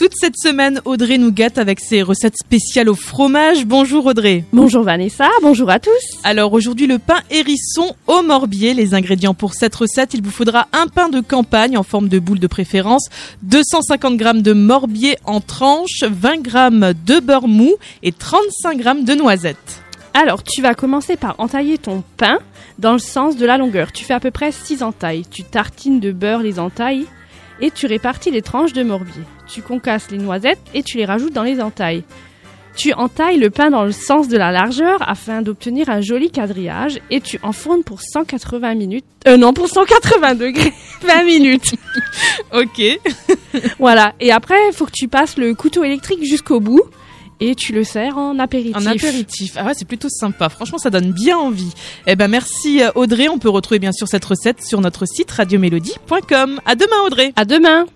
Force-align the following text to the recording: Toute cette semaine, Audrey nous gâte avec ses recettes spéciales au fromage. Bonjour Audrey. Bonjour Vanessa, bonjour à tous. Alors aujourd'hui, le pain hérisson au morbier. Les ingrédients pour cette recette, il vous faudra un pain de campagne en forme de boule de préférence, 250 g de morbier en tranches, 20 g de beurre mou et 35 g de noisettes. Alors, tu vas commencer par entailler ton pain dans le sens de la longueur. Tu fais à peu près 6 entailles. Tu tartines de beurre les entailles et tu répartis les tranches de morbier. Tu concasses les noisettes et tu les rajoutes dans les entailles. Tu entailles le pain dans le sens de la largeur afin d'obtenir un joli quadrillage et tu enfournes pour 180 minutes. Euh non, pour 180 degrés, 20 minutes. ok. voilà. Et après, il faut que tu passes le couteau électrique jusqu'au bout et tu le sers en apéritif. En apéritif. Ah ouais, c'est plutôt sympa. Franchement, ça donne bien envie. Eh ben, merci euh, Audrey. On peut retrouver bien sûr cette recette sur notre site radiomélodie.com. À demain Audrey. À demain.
Toute 0.00 0.14
cette 0.18 0.38
semaine, 0.38 0.80
Audrey 0.86 1.18
nous 1.18 1.30
gâte 1.30 1.58
avec 1.58 1.78
ses 1.78 2.00
recettes 2.00 2.38
spéciales 2.38 2.88
au 2.88 2.94
fromage. 2.94 3.66
Bonjour 3.66 4.06
Audrey. 4.06 4.44
Bonjour 4.50 4.82
Vanessa, 4.82 5.28
bonjour 5.42 5.68
à 5.68 5.78
tous. 5.78 5.92
Alors 6.24 6.54
aujourd'hui, 6.54 6.86
le 6.86 6.98
pain 6.98 7.20
hérisson 7.30 7.94
au 8.06 8.22
morbier. 8.22 8.72
Les 8.72 8.94
ingrédients 8.94 9.34
pour 9.34 9.52
cette 9.52 9.74
recette, 9.74 10.14
il 10.14 10.22
vous 10.22 10.30
faudra 10.30 10.68
un 10.72 10.86
pain 10.86 11.10
de 11.10 11.20
campagne 11.20 11.76
en 11.76 11.82
forme 11.82 12.08
de 12.08 12.18
boule 12.18 12.38
de 12.38 12.46
préférence, 12.46 13.10
250 13.42 14.18
g 14.18 14.40
de 14.40 14.54
morbier 14.54 15.18
en 15.26 15.42
tranches, 15.42 16.04
20 16.04 16.46
g 16.46 16.94
de 17.04 17.20
beurre 17.20 17.46
mou 17.46 17.74
et 18.02 18.12
35 18.12 18.82
g 18.82 19.02
de 19.04 19.14
noisettes. 19.14 19.82
Alors, 20.14 20.42
tu 20.42 20.62
vas 20.62 20.72
commencer 20.72 21.18
par 21.18 21.38
entailler 21.38 21.76
ton 21.76 22.02
pain 22.16 22.38
dans 22.78 22.94
le 22.94 22.98
sens 22.98 23.36
de 23.36 23.44
la 23.44 23.58
longueur. 23.58 23.92
Tu 23.92 24.06
fais 24.06 24.14
à 24.14 24.20
peu 24.20 24.30
près 24.30 24.50
6 24.50 24.82
entailles. 24.82 25.26
Tu 25.30 25.44
tartines 25.44 26.00
de 26.00 26.10
beurre 26.10 26.40
les 26.40 26.58
entailles 26.58 27.06
et 27.60 27.70
tu 27.70 27.86
répartis 27.86 28.30
les 28.30 28.42
tranches 28.42 28.72
de 28.72 28.82
morbier. 28.82 29.22
Tu 29.48 29.62
concasses 29.62 30.10
les 30.10 30.18
noisettes 30.18 30.60
et 30.74 30.82
tu 30.82 30.96
les 30.96 31.04
rajoutes 31.04 31.32
dans 31.32 31.42
les 31.42 31.60
entailles. 31.60 32.04
Tu 32.76 32.92
entailles 32.92 33.38
le 33.38 33.50
pain 33.50 33.70
dans 33.70 33.84
le 33.84 33.92
sens 33.92 34.28
de 34.28 34.36
la 34.36 34.52
largeur 34.52 34.98
afin 35.08 35.42
d'obtenir 35.42 35.90
un 35.90 36.00
joli 36.00 36.30
quadrillage 36.30 37.00
et 37.10 37.20
tu 37.20 37.38
enfournes 37.42 37.82
pour 37.82 38.00
180 38.00 38.74
minutes. 38.74 39.04
Euh 39.26 39.36
non, 39.36 39.52
pour 39.52 39.68
180 39.68 40.34
degrés, 40.36 40.72
20 41.02 41.24
minutes. 41.24 41.74
ok. 42.54 43.00
voilà. 43.78 44.14
Et 44.20 44.32
après, 44.32 44.56
il 44.68 44.72
faut 44.72 44.86
que 44.86 44.92
tu 44.94 45.08
passes 45.08 45.36
le 45.36 45.54
couteau 45.54 45.84
électrique 45.84 46.24
jusqu'au 46.24 46.60
bout 46.60 46.82
et 47.40 47.54
tu 47.54 47.72
le 47.72 47.84
sers 47.84 48.16
en 48.16 48.38
apéritif. 48.38 48.76
En 48.76 48.86
apéritif. 48.86 49.54
Ah 49.56 49.64
ouais, 49.64 49.72
c'est 49.74 49.86
plutôt 49.86 50.08
sympa. 50.08 50.48
Franchement, 50.48 50.78
ça 50.78 50.90
donne 50.90 51.12
bien 51.12 51.36
envie. 51.36 51.72
Eh 52.06 52.16
ben, 52.16 52.28
merci 52.28 52.82
euh, 52.82 52.90
Audrey. 52.94 53.28
On 53.28 53.38
peut 53.38 53.50
retrouver 53.50 53.78
bien 53.78 53.92
sûr 53.92 54.08
cette 54.08 54.24
recette 54.24 54.62
sur 54.62 54.80
notre 54.80 55.06
site 55.06 55.30
radiomélodie.com. 55.30 56.60
À 56.64 56.74
demain 56.74 57.06
Audrey. 57.06 57.32
À 57.36 57.44
demain. 57.44 57.86